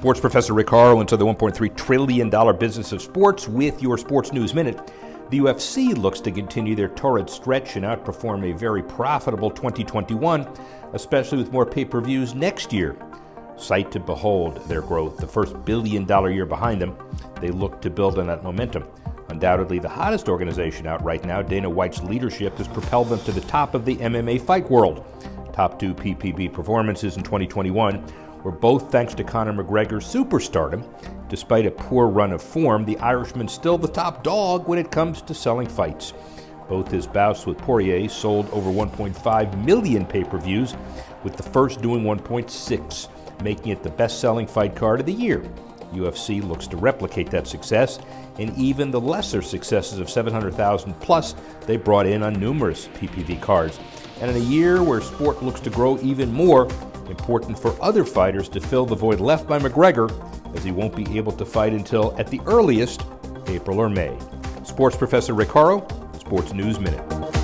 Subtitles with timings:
[0.00, 4.54] Sports professor Rick Horrow into the $1.3 trillion business of sports with your Sports News
[4.54, 4.90] Minute.
[5.28, 10.48] The UFC looks to continue their torrid stretch and outperform a very profitable 2021,
[10.94, 12.96] especially with more pay per views next year.
[13.58, 16.96] Sight to behold their growth, the first billion dollar year behind them.
[17.38, 18.86] They look to build on that momentum.
[19.28, 23.42] Undoubtedly the hottest organization out right now, Dana White's leadership has propelled them to the
[23.42, 25.04] top of the MMA fight world.
[25.52, 28.02] Top two PPV performances in 2021
[28.42, 30.84] were both thanks to Conor McGregor's superstardom.
[31.28, 35.22] Despite a poor run of form, the Irishman's still the top dog when it comes
[35.22, 36.12] to selling fights.
[36.68, 40.74] Both his bouts with Poirier sold over 1.5 million pay per views,
[41.24, 45.42] with the first doing 1.6, making it the best selling fight card of the year.
[45.92, 47.98] UFC looks to replicate that success,
[48.38, 51.34] and even the lesser successes of 700,000 plus
[51.66, 53.80] they brought in on numerous PPV cards.
[54.20, 56.68] And in a year where sport looks to grow even more,
[57.10, 60.10] important for other fighters to fill the void left by McGregor,
[60.56, 63.04] as he won't be able to fight until, at the earliest,
[63.46, 64.16] April or May.
[64.64, 65.86] Sports professor Rick Horrow,
[66.18, 67.39] Sports News Minute.